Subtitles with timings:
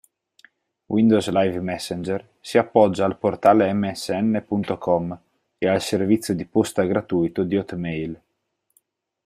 [0.87, 5.19] Windows Live Messenger si appoggia al portale MSN.com
[5.59, 8.21] e al servizio di posta gratuito di Hotmail.